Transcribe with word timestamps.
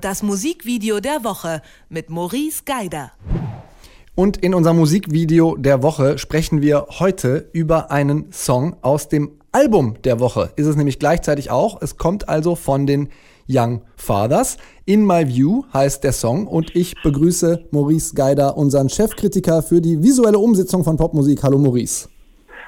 Das 0.00 0.22
Musikvideo 0.22 1.00
der 1.00 1.24
Woche 1.24 1.60
mit 1.90 2.08
Maurice 2.08 2.62
Geider. 2.64 3.12
Und 4.14 4.38
in 4.38 4.54
unserem 4.54 4.78
Musikvideo 4.78 5.56
der 5.56 5.82
Woche 5.82 6.16
sprechen 6.16 6.62
wir 6.62 6.86
heute 7.00 7.50
über 7.52 7.90
einen 7.90 8.32
Song 8.32 8.76
aus 8.80 9.08
dem 9.08 9.32
Album 9.52 9.96
der 10.04 10.18
Woche. 10.18 10.52
Ist 10.56 10.66
es 10.66 10.76
nämlich 10.76 10.98
gleichzeitig 10.98 11.50
auch. 11.50 11.82
Es 11.82 11.98
kommt 11.98 12.30
also 12.30 12.54
von 12.54 12.86
den 12.86 13.10
Young 13.46 13.82
Fathers. 13.96 14.56
In 14.86 15.06
My 15.06 15.28
View 15.28 15.64
heißt 15.74 16.02
der 16.02 16.12
Song 16.12 16.46
und 16.46 16.74
ich 16.74 16.94
begrüße 17.02 17.66
Maurice 17.70 18.14
Geider, 18.14 18.56
unseren 18.56 18.88
Chefkritiker 18.88 19.62
für 19.62 19.82
die 19.82 20.02
visuelle 20.02 20.38
Umsetzung 20.38 20.82
von 20.82 20.96
Popmusik. 20.96 21.42
Hallo 21.42 21.58
Maurice. 21.58 22.09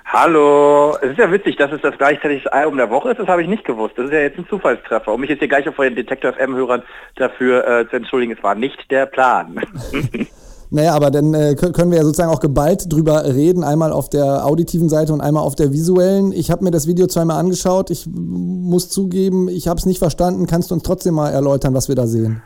Hallo, 0.05 0.97
es 1.01 1.13
ist 1.13 1.19
ja 1.19 1.31
witzig, 1.31 1.57
dass 1.57 1.73
es 1.73 1.81
das 1.81 1.97
gleichzeitig 1.97 2.45
das 2.45 2.53
Album 2.53 2.77
der 2.77 2.91
Woche 2.91 3.11
ist, 3.11 3.21
das 3.21 3.29
habe 3.29 3.43
ich 3.43 3.49
nicht 3.49 3.65
gewusst. 3.65 3.95
Das 3.97 4.07
ist 4.07 4.13
ja 4.13 4.21
jetzt 4.21 4.39
ein 4.39 4.47
Zufallstreffer. 4.49 5.13
Um 5.13 5.21
mich 5.21 5.31
jetzt 5.31 5.39
hier 5.39 5.49
gleich 5.49 5.65
vor 5.75 5.85
den 5.85 5.95
Detektor 5.95 6.33
FM-Hörern 6.33 6.83
dafür 7.17 7.67
äh, 7.67 7.89
zu 7.89 7.97
entschuldigen, 7.97 8.33
es 8.33 8.43
war 8.43 8.55
nicht 8.55 8.91
der 8.91 9.07
Plan. 9.07 9.61
Naja, 10.75 10.95
aber 10.95 11.11
dann 11.11 11.35
äh, 11.35 11.55
können 11.55 11.91
wir 11.91 11.99
ja 11.99 12.03
sozusagen 12.03 12.31
auch 12.31 12.41
geballt 12.41 12.91
drüber 12.91 13.27
reden, 13.27 13.63
einmal 13.63 13.93
auf 13.93 14.09
der 14.09 14.47
auditiven 14.47 14.89
Seite 14.89 15.13
und 15.13 15.21
einmal 15.21 15.43
auf 15.43 15.55
der 15.55 15.71
visuellen. 15.71 16.33
Ich 16.33 16.51
habe 16.51 16.65
mir 16.65 16.71
das 16.71 16.87
Video 16.87 17.07
zweimal 17.09 17.39
angeschaut. 17.39 17.91
Ich 17.91 18.07
muss 18.11 18.89
zugeben, 18.89 19.51
ich 19.51 19.69
habe 19.69 19.77
es 19.77 19.85
nicht 19.85 19.99
verstanden. 19.99 20.47
Kannst 20.47 20.71
du 20.71 20.75
uns 20.75 20.83
trotzdem 20.83 21.13
mal 21.13 21.29
erläutern, 21.29 21.75
was 21.75 21.89
wir 21.89 21.95
da 21.95 22.07
sehen? 22.07 22.43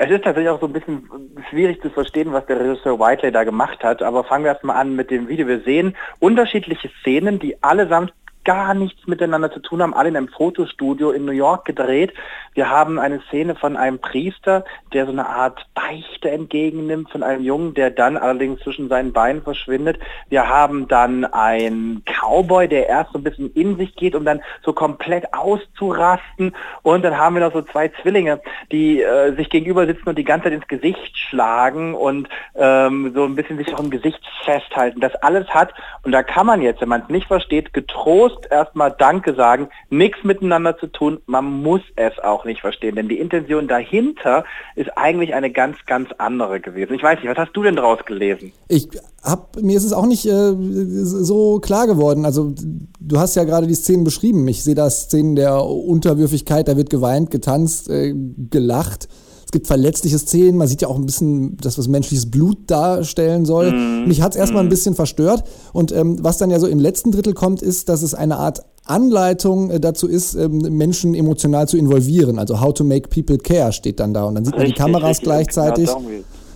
Es 0.00 0.08
ist 0.10 0.22
tatsächlich 0.22 0.48
auch 0.48 0.60
so 0.60 0.66
ein 0.66 0.72
bisschen 0.72 1.08
schwierig 1.50 1.82
zu 1.82 1.90
verstehen, 1.90 2.32
was 2.32 2.46
der 2.46 2.60
Regisseur 2.60 3.00
Whiteley 3.00 3.32
da 3.32 3.42
gemacht 3.42 3.82
hat, 3.82 4.00
aber 4.00 4.22
fangen 4.22 4.44
wir 4.44 4.52
erstmal 4.52 4.76
an 4.76 4.94
mit 4.94 5.10
dem 5.10 5.26
Video. 5.26 5.48
Wir 5.48 5.60
sehen 5.60 5.96
unterschiedliche 6.20 6.88
Szenen, 7.00 7.40
die 7.40 7.60
allesamt 7.64 8.12
gar 8.44 8.74
nichts 8.74 9.06
miteinander 9.06 9.52
zu 9.52 9.60
tun 9.60 9.82
haben, 9.82 9.94
alle 9.94 10.08
in 10.08 10.16
einem 10.16 10.28
Fotostudio 10.28 11.10
in 11.10 11.24
New 11.24 11.32
York 11.32 11.64
gedreht. 11.64 12.14
Wir 12.54 12.70
haben 12.70 12.98
eine 12.98 13.20
Szene 13.28 13.54
von 13.54 13.76
einem 13.76 13.98
Priester, 13.98 14.64
der 14.92 15.06
so 15.06 15.12
eine 15.12 15.28
Art 15.28 15.66
Beichte 15.74 16.30
entgegennimmt 16.30 17.10
von 17.10 17.22
einem 17.22 17.42
Jungen, 17.42 17.74
der 17.74 17.90
dann 17.90 18.16
allerdings 18.16 18.60
zwischen 18.62 18.88
seinen 18.88 19.12
Beinen 19.12 19.42
verschwindet. 19.42 19.98
Wir 20.28 20.48
haben 20.48 20.88
dann 20.88 21.24
einen 21.24 22.02
Cowboy, 22.04 22.68
der 22.68 22.88
erst 22.88 23.12
so 23.12 23.18
ein 23.18 23.22
bisschen 23.22 23.52
in 23.52 23.76
sich 23.76 23.94
geht, 23.94 24.14
um 24.14 24.24
dann 24.24 24.40
so 24.64 24.72
komplett 24.72 25.32
auszurasten. 25.34 26.54
Und 26.82 27.04
dann 27.04 27.16
haben 27.16 27.36
wir 27.36 27.42
noch 27.42 27.52
so 27.52 27.62
zwei 27.62 27.88
Zwillinge, 28.02 28.40
die 28.72 29.02
äh, 29.02 29.36
sich 29.36 29.50
gegenüber 29.50 29.86
sitzen 29.86 30.08
und 30.08 30.18
die 30.18 30.24
ganze 30.24 30.44
Zeit 30.44 30.54
ins 30.54 30.68
Gesicht 30.68 31.16
schlagen 31.16 31.94
und 31.94 32.28
ähm, 32.54 33.12
so 33.14 33.24
ein 33.24 33.36
bisschen 33.36 33.58
sich 33.58 33.72
auch 33.74 33.80
im 33.80 33.90
Gesicht 33.90 34.20
festhalten. 34.44 35.00
Das 35.00 35.14
alles 35.16 35.48
hat, 35.48 35.74
und 36.02 36.12
da 36.12 36.22
kann 36.22 36.46
man 36.46 36.62
jetzt, 36.62 36.80
wenn 36.80 36.88
man 36.88 37.02
es 37.02 37.08
nicht 37.08 37.26
versteht, 37.26 37.72
getrost 37.72 38.37
bewusst 38.38 38.50
erstmal 38.50 38.94
Danke 38.98 39.34
sagen, 39.34 39.68
nichts 39.90 40.18
miteinander 40.24 40.76
zu 40.78 40.86
tun, 40.86 41.18
man 41.26 41.44
muss 41.44 41.80
es 41.96 42.12
auch 42.22 42.44
nicht 42.44 42.60
verstehen, 42.60 42.96
denn 42.96 43.08
die 43.08 43.18
Intention 43.18 43.68
dahinter 43.68 44.44
ist 44.76 44.90
eigentlich 44.96 45.34
eine 45.34 45.50
ganz, 45.50 45.76
ganz 45.86 46.08
andere 46.18 46.60
gewesen. 46.60 46.94
Ich 46.94 47.02
weiß 47.02 47.20
nicht, 47.20 47.28
was 47.28 47.38
hast 47.38 47.52
du 47.52 47.62
denn 47.62 47.76
daraus 47.76 48.04
gelesen? 48.04 48.52
Ich 48.68 48.88
hab, 49.22 49.56
mir 49.60 49.76
ist 49.76 49.84
es 49.84 49.92
auch 49.92 50.06
nicht 50.06 50.26
äh, 50.26 50.54
so 50.56 51.58
klar 51.60 51.86
geworden. 51.86 52.24
Also 52.24 52.54
du 53.00 53.18
hast 53.18 53.34
ja 53.34 53.44
gerade 53.44 53.66
die 53.66 53.74
Szenen 53.74 54.04
beschrieben. 54.04 54.46
Ich 54.48 54.64
sehe 54.64 54.74
da 54.74 54.88
Szenen 54.90 55.36
der 55.36 55.64
Unterwürfigkeit, 55.64 56.68
da 56.68 56.76
wird 56.76 56.90
geweint, 56.90 57.30
getanzt, 57.30 57.88
äh, 57.90 58.14
gelacht. 58.50 59.08
Es 59.48 59.52
gibt 59.52 59.66
verletzliche 59.66 60.18
Szenen, 60.18 60.58
man 60.58 60.68
sieht 60.68 60.82
ja 60.82 60.88
auch 60.88 60.96
ein 60.96 61.06
bisschen 61.06 61.56
das, 61.56 61.78
was 61.78 61.88
menschliches 61.88 62.30
Blut 62.30 62.58
darstellen 62.66 63.46
soll. 63.46 63.72
Mm. 63.72 64.06
Mich 64.06 64.20
hat 64.20 64.32
es 64.32 64.36
erstmal 64.36 64.62
ein 64.62 64.66
mhm. 64.66 64.70
bisschen 64.70 64.94
verstört. 64.94 65.42
Und 65.72 65.90
ähm, 65.90 66.22
was 66.22 66.36
dann 66.36 66.50
ja 66.50 66.60
so 66.60 66.66
im 66.66 66.78
letzten 66.78 67.12
Drittel 67.12 67.32
kommt, 67.32 67.62
ist, 67.62 67.88
dass 67.88 68.02
es 68.02 68.12
eine 68.12 68.36
Art 68.36 68.60
Anleitung 68.84 69.70
äh, 69.70 69.80
dazu 69.80 70.06
ist, 70.06 70.34
ähm, 70.34 70.58
Menschen 70.58 71.14
emotional 71.14 71.66
zu 71.66 71.78
involvieren. 71.78 72.38
Also 72.38 72.60
How 72.60 72.74
to 72.74 72.84
make 72.84 73.08
people 73.08 73.38
care 73.38 73.72
steht 73.72 74.00
dann 74.00 74.12
da. 74.12 74.24
Und 74.24 74.34
dann 74.34 74.44
sieht 74.44 74.54
man 74.54 74.66
die 74.66 74.74
Kameras 74.74 75.12
richtig, 75.12 75.24
gleichzeitig. 75.24 75.88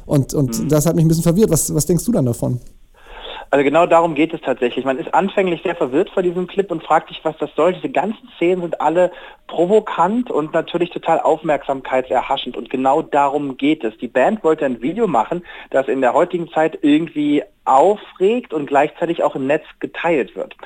Und, 0.04 0.34
und 0.34 0.60
mhm. 0.60 0.68
das 0.68 0.84
hat 0.84 0.94
mich 0.94 1.06
ein 1.06 1.08
bisschen 1.08 1.22
verwirrt. 1.22 1.48
Was, 1.48 1.74
was 1.74 1.86
denkst 1.86 2.04
du 2.04 2.12
dann 2.12 2.26
davon? 2.26 2.60
Also 3.52 3.64
genau 3.64 3.84
darum 3.84 4.14
geht 4.14 4.32
es 4.32 4.40
tatsächlich. 4.40 4.86
Man 4.86 4.98
ist 4.98 5.12
anfänglich 5.12 5.62
sehr 5.62 5.76
verwirrt 5.76 6.08
vor 6.08 6.22
diesem 6.22 6.46
Clip 6.46 6.70
und 6.70 6.82
fragt 6.82 7.08
sich, 7.08 7.22
was 7.22 7.36
das 7.36 7.54
soll. 7.54 7.74
Diese 7.74 7.90
ganzen 7.90 8.26
Szenen 8.36 8.62
sind 8.62 8.80
alle 8.80 9.12
provokant 9.46 10.30
und 10.30 10.54
natürlich 10.54 10.88
total 10.88 11.20
aufmerksamkeitserhaschend 11.20 12.56
und 12.56 12.70
genau 12.70 13.02
darum 13.02 13.58
geht 13.58 13.84
es. 13.84 13.94
Die 13.98 14.08
Band 14.08 14.42
wollte 14.42 14.64
ein 14.64 14.80
Video 14.80 15.06
machen, 15.06 15.44
das 15.68 15.86
in 15.88 16.00
der 16.00 16.14
heutigen 16.14 16.48
Zeit 16.48 16.78
irgendwie 16.80 17.42
aufregt 17.66 18.54
und 18.54 18.68
gleichzeitig 18.68 19.22
auch 19.22 19.36
im 19.36 19.46
Netz 19.46 19.66
geteilt 19.80 20.34
wird. 20.34 20.56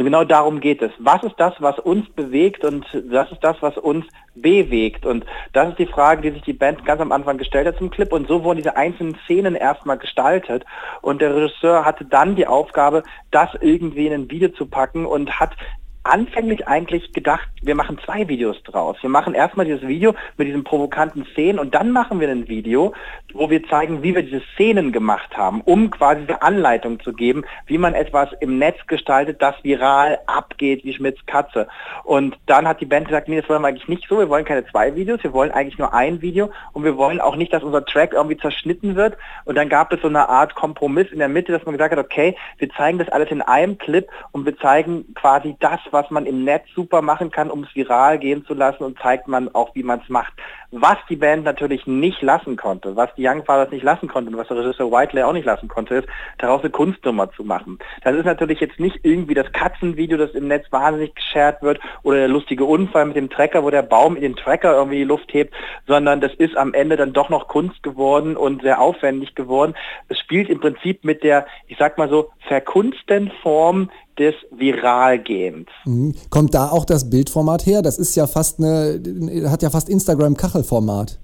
Und 0.00 0.06
genau 0.06 0.24
darum 0.24 0.60
geht 0.60 0.80
es. 0.80 0.92
Was 0.98 1.22
ist 1.24 1.34
das, 1.36 1.52
was 1.58 1.78
uns 1.78 2.08
bewegt 2.08 2.64
und 2.64 2.86
das 3.12 3.30
ist 3.32 3.44
das, 3.44 3.58
was 3.60 3.76
uns 3.76 4.06
bewegt? 4.34 5.04
Und 5.04 5.26
das 5.52 5.68
ist 5.68 5.78
die 5.78 5.84
Frage, 5.84 6.22
die 6.22 6.30
sich 6.30 6.40
die 6.40 6.54
Band 6.54 6.86
ganz 6.86 7.02
am 7.02 7.12
Anfang 7.12 7.36
gestellt 7.36 7.66
hat 7.66 7.76
zum 7.76 7.90
Clip. 7.90 8.10
Und 8.10 8.26
so 8.26 8.42
wurden 8.42 8.56
diese 8.56 8.78
einzelnen 8.78 9.18
Szenen 9.26 9.54
erstmal 9.54 9.98
gestaltet. 9.98 10.64
Und 11.02 11.20
der 11.20 11.36
Regisseur 11.36 11.84
hatte 11.84 12.06
dann 12.06 12.34
die 12.34 12.46
Aufgabe, 12.46 13.02
das 13.30 13.50
irgendwie 13.60 14.06
in 14.06 14.14
ein 14.14 14.30
Video 14.30 14.48
zu 14.48 14.64
packen 14.64 15.04
und 15.04 15.38
hat 15.38 15.50
anfänglich 16.02 16.66
eigentlich 16.66 17.12
gedacht, 17.12 17.48
wir 17.62 17.74
machen 17.74 17.98
zwei 18.04 18.26
Videos 18.28 18.62
draus. 18.62 18.96
Wir 19.02 19.10
machen 19.10 19.34
erstmal 19.34 19.66
dieses 19.66 19.86
Video 19.86 20.14
mit 20.36 20.48
diesen 20.48 20.64
provokanten 20.64 21.26
Szenen 21.32 21.58
und 21.58 21.74
dann 21.74 21.90
machen 21.90 22.20
wir 22.20 22.28
ein 22.28 22.48
Video, 22.48 22.94
wo 23.34 23.50
wir 23.50 23.62
zeigen, 23.68 24.02
wie 24.02 24.14
wir 24.14 24.22
diese 24.22 24.42
Szenen 24.54 24.92
gemacht 24.92 25.36
haben, 25.36 25.60
um 25.60 25.90
quasi 25.90 26.22
eine 26.22 26.42
Anleitung 26.42 27.00
zu 27.00 27.12
geben, 27.12 27.44
wie 27.66 27.78
man 27.78 27.94
etwas 27.94 28.30
im 28.40 28.58
Netz 28.58 28.78
gestaltet, 28.86 29.42
das 29.42 29.54
viral 29.62 30.18
abgeht 30.26 30.84
wie 30.84 30.94
Schmidts 30.94 31.24
Katze. 31.26 31.68
Und 32.04 32.38
dann 32.46 32.66
hat 32.66 32.80
die 32.80 32.86
Band 32.86 33.08
gesagt, 33.08 33.28
nee, 33.28 33.40
das 33.40 33.48
wollen 33.48 33.62
wir 33.62 33.68
eigentlich 33.68 33.88
nicht 33.88 34.08
so, 34.08 34.18
wir 34.18 34.28
wollen 34.28 34.44
keine 34.44 34.66
zwei 34.66 34.94
Videos, 34.94 35.22
wir 35.22 35.32
wollen 35.32 35.50
eigentlich 35.50 35.78
nur 35.78 35.92
ein 35.92 36.22
Video 36.22 36.50
und 36.72 36.84
wir 36.84 36.96
wollen 36.96 37.20
auch 37.20 37.36
nicht, 37.36 37.52
dass 37.52 37.62
unser 37.62 37.84
Track 37.84 38.14
irgendwie 38.14 38.38
zerschnitten 38.38 38.96
wird. 38.96 39.16
Und 39.44 39.56
dann 39.56 39.68
gab 39.68 39.92
es 39.92 40.00
so 40.00 40.08
eine 40.08 40.28
Art 40.28 40.54
Kompromiss 40.54 41.12
in 41.12 41.18
der 41.18 41.28
Mitte, 41.28 41.52
dass 41.52 41.64
man 41.66 41.74
gesagt 41.74 41.92
hat, 41.92 42.04
okay, 42.04 42.36
wir 42.58 42.70
zeigen 42.70 42.98
das 42.98 43.08
alles 43.10 43.30
in 43.30 43.42
einem 43.42 43.76
Clip 43.78 44.08
und 44.32 44.46
wir 44.46 44.56
zeigen 44.58 45.14
quasi 45.14 45.56
das, 45.60 45.80
was 45.92 46.10
man 46.10 46.26
im 46.26 46.44
Netz 46.44 46.66
super 46.74 47.02
machen 47.02 47.30
kann, 47.30 47.50
um 47.50 47.64
es 47.64 47.74
viral 47.74 48.18
gehen 48.18 48.44
zu 48.44 48.54
lassen 48.54 48.84
und 48.84 48.98
zeigt 48.98 49.28
man 49.28 49.54
auch, 49.54 49.74
wie 49.74 49.82
man 49.82 50.00
es 50.00 50.08
macht. 50.08 50.32
Was 50.72 50.98
die 51.08 51.16
Band 51.16 51.44
natürlich 51.44 51.86
nicht 51.86 52.22
lassen 52.22 52.56
konnte, 52.56 52.94
was 52.94 53.12
die 53.16 53.26
Young 53.26 53.44
Fathers 53.44 53.72
nicht 53.72 53.82
lassen 53.82 54.08
konnte 54.08 54.30
und 54.30 54.36
was 54.36 54.48
der 54.48 54.58
Regisseur 54.58 54.90
Whiteley 54.90 55.24
auch 55.24 55.32
nicht 55.32 55.44
lassen 55.44 55.68
konnte, 55.68 55.96
ist, 55.96 56.08
daraus 56.38 56.60
eine 56.60 56.70
Kunstnummer 56.70 57.30
zu 57.32 57.42
machen. 57.42 57.78
Das 58.04 58.14
ist 58.14 58.24
natürlich 58.24 58.60
jetzt 58.60 58.78
nicht 58.78 59.00
irgendwie 59.02 59.34
das 59.34 59.50
Katzenvideo, 59.52 60.16
das 60.16 60.30
im 60.30 60.46
Netz 60.48 60.66
wahnsinnig 60.70 61.14
geshared 61.14 61.60
wird 61.62 61.80
oder 62.02 62.18
der 62.18 62.28
lustige 62.28 62.64
Unfall 62.64 63.06
mit 63.06 63.16
dem 63.16 63.30
Trecker, 63.30 63.64
wo 63.64 63.70
der 63.70 63.82
Baum 63.82 64.14
in 64.14 64.22
den 64.22 64.36
Trecker 64.36 64.74
irgendwie 64.74 64.98
die 64.98 65.04
Luft 65.04 65.34
hebt, 65.34 65.54
sondern 65.88 66.20
das 66.20 66.32
ist 66.34 66.56
am 66.56 66.72
Ende 66.72 66.96
dann 66.96 67.12
doch 67.12 67.30
noch 67.30 67.48
Kunst 67.48 67.82
geworden 67.82 68.36
und 68.36 68.62
sehr 68.62 68.80
aufwendig 68.80 69.34
geworden. 69.34 69.74
Es 70.08 70.18
spielt 70.18 70.48
im 70.48 70.60
Prinzip 70.60 71.04
mit 71.04 71.24
der, 71.24 71.46
ich 71.66 71.78
sag 71.78 71.98
mal 71.98 72.08
so, 72.08 72.30
verkunsten 72.46 73.32
Form 73.42 73.90
des 74.20 74.34
Viralgehens. 74.50 75.68
Mhm. 75.86 76.14
Kommt 76.28 76.54
da 76.54 76.68
auch 76.68 76.84
das 76.84 77.08
Bildformat 77.08 77.64
her? 77.64 77.80
Das 77.80 77.98
ist 77.98 78.14
ja 78.16 78.26
fast 78.26 78.58
eine, 78.58 79.00
hat 79.50 79.62
ja 79.62 79.70
fast 79.70 79.88
Instagram-Kachelformat. 80.60 81.16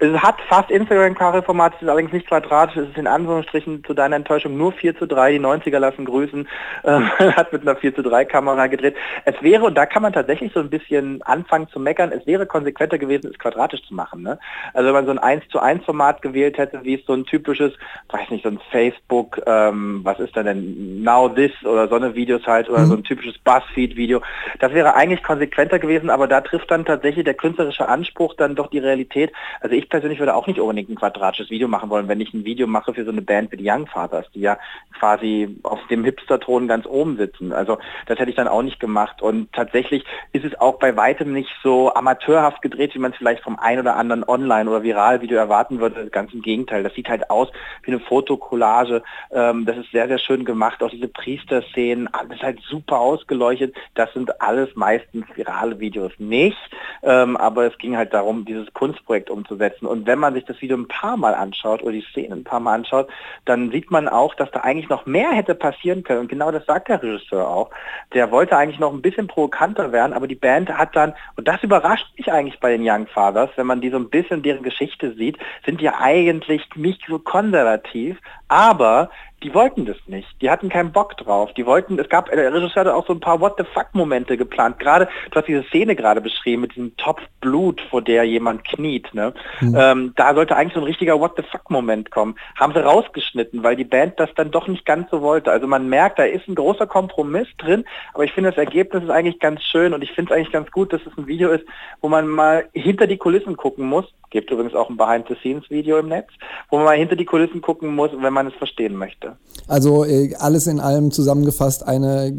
Es 0.00 0.16
hat 0.22 0.40
fast 0.48 0.70
Instagram-Kachelformat, 0.70 1.74
es 1.74 1.82
ist 1.82 1.88
allerdings 1.88 2.12
nicht 2.12 2.28
quadratisch, 2.28 2.76
es 2.76 2.88
ist 2.88 2.98
in 2.98 3.08
Anführungsstrichen 3.08 3.82
zu 3.82 3.94
deiner 3.94 4.14
Enttäuschung 4.14 4.56
nur 4.56 4.70
4 4.70 4.96
zu 4.96 5.06
3, 5.06 5.32
die 5.32 5.40
90er 5.40 5.80
lassen 5.80 6.04
grüßen, 6.04 6.46
äh, 6.84 6.90
hat 7.32 7.52
mit 7.52 7.62
einer 7.62 7.74
4 7.74 7.96
zu 7.96 8.02
3 8.02 8.24
Kamera 8.24 8.68
gedreht. 8.68 8.94
Es 9.24 9.34
wäre, 9.42 9.64
und 9.64 9.74
da 9.74 9.86
kann 9.86 10.02
man 10.02 10.12
tatsächlich 10.12 10.52
so 10.52 10.60
ein 10.60 10.70
bisschen 10.70 11.20
anfangen 11.22 11.68
zu 11.70 11.80
meckern, 11.80 12.12
es 12.12 12.24
wäre 12.28 12.46
konsequenter 12.46 12.96
gewesen, 12.98 13.28
es 13.28 13.38
quadratisch 13.40 13.82
zu 13.88 13.94
machen. 13.94 14.22
Ne? 14.22 14.38
Also 14.72 14.86
wenn 14.86 14.94
man 14.94 15.06
so 15.06 15.10
ein 15.10 15.18
1 15.18 15.48
zu 15.48 15.58
1 15.58 15.84
Format 15.84 16.22
gewählt 16.22 16.58
hätte, 16.58 16.84
wie 16.84 16.94
es 16.94 17.04
so 17.04 17.14
ein 17.14 17.24
typisches, 17.24 17.72
weiß 18.10 18.30
nicht, 18.30 18.44
so 18.44 18.50
ein 18.50 18.60
Facebook, 18.70 19.40
ähm, 19.46 20.02
was 20.04 20.20
ist 20.20 20.36
da 20.36 20.44
denn, 20.44 21.02
Now 21.02 21.28
This 21.28 21.50
oder 21.64 21.88
so 21.88 21.96
eine 21.96 22.14
Videos 22.14 22.46
halt, 22.46 22.70
oder 22.70 22.80
mhm. 22.80 22.86
so 22.86 22.94
ein 22.94 23.02
typisches 23.02 23.36
Buzzfeed-Video, 23.38 24.22
das 24.60 24.72
wäre 24.72 24.94
eigentlich 24.94 25.24
konsequenter 25.24 25.80
gewesen, 25.80 26.08
aber 26.08 26.28
da 26.28 26.40
trifft 26.40 26.70
dann 26.70 26.84
tatsächlich 26.84 27.24
der 27.24 27.34
künstlerische 27.34 27.88
Anspruch 27.88 28.34
dann 28.34 28.54
doch 28.54 28.70
die 28.70 28.78
Realität. 28.78 29.32
Also 29.60 29.74
ich 29.74 29.87
persönlich 29.88 30.18
würde 30.18 30.34
auch 30.34 30.46
nicht 30.46 30.60
unbedingt 30.60 30.90
ein 30.90 30.96
quadratisches 30.96 31.50
Video 31.50 31.68
machen 31.68 31.90
wollen, 31.90 32.08
wenn 32.08 32.20
ich 32.20 32.32
ein 32.34 32.44
Video 32.44 32.66
mache 32.66 32.94
für 32.94 33.04
so 33.04 33.10
eine 33.10 33.22
Band 33.22 33.52
wie 33.52 33.56
die 33.56 33.68
Young 33.68 33.86
Fathers, 33.86 34.26
die 34.34 34.40
ja 34.40 34.58
quasi 34.98 35.56
auf 35.62 35.80
dem 35.88 36.04
Hipster-Thron 36.04 36.68
ganz 36.68 36.86
oben 36.86 37.16
sitzen. 37.16 37.52
Also 37.52 37.78
das 38.06 38.18
hätte 38.18 38.30
ich 38.30 38.36
dann 38.36 38.48
auch 38.48 38.62
nicht 38.62 38.80
gemacht. 38.80 39.22
Und 39.22 39.52
tatsächlich 39.52 40.04
ist 40.32 40.44
es 40.44 40.58
auch 40.60 40.78
bei 40.78 40.96
weitem 40.96 41.32
nicht 41.32 41.50
so 41.62 41.92
amateurhaft 41.94 42.62
gedreht, 42.62 42.94
wie 42.94 42.98
man 42.98 43.12
es 43.12 43.18
vielleicht 43.18 43.42
vom 43.42 43.58
ein 43.58 43.78
oder 43.78 43.96
anderen 43.96 44.24
Online- 44.24 44.68
oder 44.68 44.82
Viral-Video 44.82 45.38
erwarten 45.38 45.80
würde. 45.80 46.08
Ganz 46.10 46.32
im 46.32 46.42
Gegenteil. 46.42 46.82
Das 46.82 46.94
sieht 46.94 47.08
halt 47.08 47.30
aus 47.30 47.48
wie 47.82 47.92
eine 47.92 48.00
Fotokollage. 48.00 49.02
Ähm, 49.30 49.64
das 49.64 49.76
ist 49.76 49.90
sehr, 49.92 50.08
sehr 50.08 50.18
schön 50.18 50.44
gemacht. 50.44 50.82
Auch 50.82 50.90
diese 50.90 51.08
Priester-Szenen, 51.08 52.12
alles 52.12 52.42
halt 52.42 52.60
super 52.68 52.98
ausgeleuchtet. 52.98 53.74
Das 53.94 54.12
sind 54.12 54.40
alles 54.40 54.74
meistens 54.74 55.24
virale 55.34 55.78
Videos 55.78 56.12
nicht. 56.18 56.58
Ähm, 57.02 57.36
aber 57.36 57.66
es 57.66 57.78
ging 57.78 57.96
halt 57.96 58.12
darum, 58.12 58.44
dieses 58.44 58.72
Kunstprojekt 58.72 59.30
umzusetzen 59.30 59.77
umsetzen. 59.78 59.86
Und 59.86 60.06
wenn 60.06 60.18
man 60.18 60.34
sich 60.34 60.44
das 60.44 60.60
Video 60.60 60.76
ein 60.76 60.88
paar 60.88 61.16
Mal 61.16 61.34
anschaut 61.34 61.82
oder 61.82 61.92
die 61.92 62.04
Szene 62.10 62.34
ein 62.34 62.44
paar 62.44 62.60
Mal 62.60 62.74
anschaut, 62.74 63.08
dann 63.44 63.70
sieht 63.70 63.90
man 63.90 64.08
auch, 64.08 64.34
dass 64.34 64.50
da 64.50 64.60
eigentlich 64.60 64.88
noch 64.88 65.06
mehr 65.06 65.30
hätte 65.30 65.54
passieren 65.54 66.02
können. 66.02 66.20
Und 66.20 66.28
genau 66.28 66.50
das 66.50 66.66
sagt 66.66 66.88
der 66.88 67.02
Regisseur 67.02 67.48
auch. 67.48 67.70
Der 68.14 68.30
wollte 68.30 68.56
eigentlich 68.56 68.78
noch 68.78 68.92
ein 68.92 69.02
bisschen 69.02 69.26
provokanter 69.26 69.92
werden, 69.92 70.12
aber 70.12 70.26
die 70.26 70.34
Band 70.34 70.70
hat 70.70 70.94
dann, 70.94 71.14
und 71.36 71.48
das 71.48 71.62
überrascht 71.62 72.06
mich 72.16 72.32
eigentlich 72.32 72.60
bei 72.60 72.76
den 72.76 72.88
Young 72.88 73.06
Fathers, 73.06 73.50
wenn 73.56 73.66
man 73.66 73.80
die 73.80 73.90
so 73.90 73.96
ein 73.96 74.10
bisschen 74.10 74.42
deren 74.42 74.62
Geschichte 74.62 75.14
sieht, 75.14 75.38
sind 75.64 75.80
die 75.80 75.88
eigentlich 75.88 76.68
nicht 76.74 77.02
so 77.08 77.18
konservativ, 77.18 78.18
aber 78.48 79.10
die 79.42 79.54
wollten 79.54 79.86
das 79.86 79.96
nicht. 80.06 80.28
Die 80.42 80.50
hatten 80.50 80.68
keinen 80.68 80.92
Bock 80.92 81.16
drauf. 81.16 81.52
Die 81.54 81.64
wollten, 81.64 81.98
es 81.98 82.08
gab, 82.08 82.30
der 82.30 82.52
Regisseur 82.52 82.80
hatte 82.80 82.94
auch 82.94 83.06
so 83.06 83.12
ein 83.12 83.20
paar 83.20 83.40
What 83.40 83.54
the 83.58 83.64
fuck 83.72 83.88
Momente 83.92 84.36
geplant. 84.36 84.78
Gerade, 84.78 85.08
du 85.30 85.36
hast 85.36 85.46
diese 85.46 85.62
Szene 85.64 85.94
gerade 85.94 86.20
beschrieben 86.20 86.62
mit 86.62 86.74
diesem 86.74 86.96
Topf 86.96 87.22
Blut, 87.40 87.80
vor 87.90 88.02
der 88.02 88.24
jemand 88.24 88.64
kniet. 88.64 89.14
Ne? 89.14 89.32
Mhm. 89.60 89.76
Ähm, 89.78 90.12
da 90.16 90.34
sollte 90.34 90.56
eigentlich 90.56 90.74
so 90.74 90.80
ein 90.80 90.86
richtiger 90.86 91.20
What 91.20 91.34
the 91.36 91.44
fuck 91.44 91.70
Moment 91.70 92.10
kommen. 92.10 92.34
Haben 92.56 92.72
sie 92.72 92.84
rausgeschnitten, 92.84 93.62
weil 93.62 93.76
die 93.76 93.84
Band 93.84 94.18
das 94.18 94.30
dann 94.34 94.50
doch 94.50 94.66
nicht 94.66 94.84
ganz 94.84 95.08
so 95.10 95.22
wollte. 95.22 95.52
Also 95.52 95.66
man 95.66 95.88
merkt, 95.88 96.18
da 96.18 96.24
ist 96.24 96.48
ein 96.48 96.56
großer 96.56 96.86
Kompromiss 96.86 97.48
drin, 97.58 97.84
aber 98.14 98.24
ich 98.24 98.32
finde 98.32 98.50
das 98.50 98.58
Ergebnis 98.58 99.04
ist 99.04 99.10
eigentlich 99.10 99.38
ganz 99.38 99.62
schön 99.62 99.94
und 99.94 100.02
ich 100.02 100.12
finde 100.12 100.32
es 100.32 100.36
eigentlich 100.36 100.52
ganz 100.52 100.70
gut, 100.70 100.92
dass 100.92 101.00
es 101.06 101.16
ein 101.16 101.26
Video 101.26 101.50
ist, 101.50 101.64
wo 102.00 102.08
man 102.08 102.26
mal 102.26 102.68
hinter 102.72 103.06
die 103.06 103.18
Kulissen 103.18 103.56
gucken 103.56 103.86
muss. 103.86 104.06
Gibt 104.30 104.50
übrigens 104.50 104.74
auch 104.74 104.90
ein 104.90 104.96
Behind-the-Scenes-Video 104.96 105.98
im 105.98 106.08
Netz, 106.08 106.28
wo 106.68 106.76
man 106.76 106.84
mal 106.84 106.96
hinter 106.96 107.16
die 107.16 107.24
Kulissen 107.24 107.62
gucken 107.62 107.94
muss, 107.94 108.10
wenn 108.14 108.32
man 108.32 108.46
es 108.46 108.54
verstehen 108.54 108.96
möchte. 108.96 109.27
Also 109.66 110.04
äh, 110.04 110.34
alles 110.38 110.66
in 110.66 110.80
allem 110.80 111.10
zusammengefasst 111.10 111.86
eine 111.86 112.32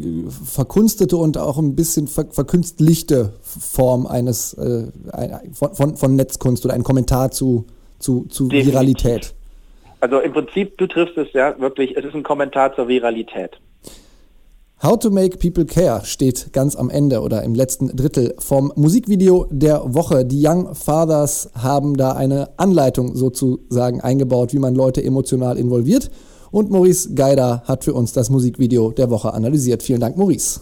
verkunstete 0.44 1.16
und 1.16 1.38
auch 1.38 1.58
ein 1.58 1.76
bisschen 1.76 2.08
ver 2.08 2.26
verkünstlichte 2.30 3.34
Form 3.42 4.06
eines 4.06 4.54
äh, 4.54 4.88
von, 5.52 5.74
von, 5.74 5.96
von, 5.96 6.16
Netzkunst 6.16 6.64
oder 6.64 6.74
ein 6.74 6.82
Kommentar 6.82 7.30
zu, 7.30 7.66
zu, 7.98 8.24
zu 8.28 8.50
Viralität. 8.50 9.34
Also 10.00 10.20
im 10.20 10.32
Prinzip, 10.32 10.78
du 10.78 10.86
triffst 10.86 11.16
es 11.18 11.32
ja 11.32 11.58
wirklich, 11.60 11.96
es 11.96 12.04
ist 12.04 12.14
ein 12.14 12.22
Kommentar 12.22 12.74
zur 12.74 12.88
Viralität. 12.88 13.60
How 14.82 14.98
to 14.98 15.10
Make 15.10 15.36
People 15.36 15.66
Care 15.66 16.06
steht 16.06 16.54
ganz 16.54 16.74
am 16.74 16.88
Ende 16.88 17.20
oder 17.20 17.42
im 17.42 17.54
letzten 17.54 17.94
Drittel 17.94 18.34
vom 18.38 18.72
Musikvideo 18.76 19.46
der 19.50 19.94
Woche. 19.94 20.24
Die 20.24 20.42
Young 20.42 20.74
Fathers 20.74 21.50
haben 21.54 21.98
da 21.98 22.12
eine 22.12 22.48
Anleitung 22.56 23.14
sozusagen 23.14 24.00
eingebaut, 24.00 24.54
wie 24.54 24.58
man 24.58 24.74
Leute 24.74 25.04
emotional 25.04 25.58
involviert. 25.58 26.10
Und 26.50 26.70
Maurice 26.70 27.14
Geider 27.14 27.62
hat 27.66 27.84
für 27.84 27.94
uns 27.94 28.12
das 28.12 28.30
Musikvideo 28.30 28.90
der 28.90 29.10
Woche 29.10 29.32
analysiert. 29.32 29.82
Vielen 29.82 30.00
Dank, 30.00 30.16
Maurice. 30.16 30.60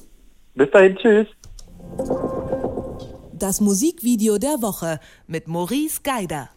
Bis 0.54 0.70
dahin, 0.70 0.96
tschüss. 0.96 1.26
Das 3.32 3.60
Musikvideo 3.60 4.38
der 4.38 4.60
Woche 4.60 4.98
mit 5.26 5.48
Maurice 5.48 6.00
Geider. 6.02 6.48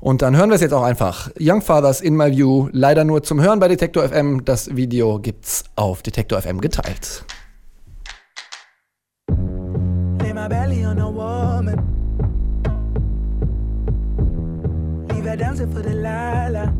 Und 0.00 0.22
dann 0.22 0.36
hören 0.36 0.48
wir 0.50 0.54
es 0.54 0.62
jetzt 0.62 0.72
auch 0.72 0.82
einfach. 0.82 1.30
Young 1.38 1.62
Fathers 1.62 2.00
in 2.00 2.16
My 2.16 2.30
View, 2.30 2.68
leider 2.72 3.04
nur 3.04 3.22
zum 3.22 3.40
Hören 3.40 3.60
bei 3.60 3.68
Detektor 3.68 4.02
FM. 4.08 4.44
Das 4.44 4.74
Video 4.74 5.18
gibt's 5.18 5.64
auf 5.76 6.02
Detektor 6.02 6.40
FM 6.40 6.60
geteilt. 6.60 7.24
Lay 10.20 10.32
my 10.32 10.48
belly 10.48 10.84
on 10.86 10.98
a 10.98 11.08
woman. 11.08 11.78
Leave 15.10 15.28
her 15.28 15.36
dancing 15.36 15.70
for 15.70 15.82
the 15.82 15.94
lala. 15.94 16.72